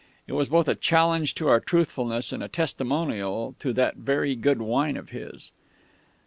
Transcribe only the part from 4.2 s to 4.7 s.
good